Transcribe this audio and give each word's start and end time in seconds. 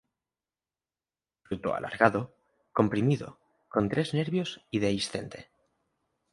Fruto 1.43 1.75
alargado, 1.77 2.21
comprimido, 2.77 3.27
con 3.73 3.87
tres 3.87 4.15
nervios 4.15 4.65
y 4.71 4.79
dehiscente. 4.79 5.51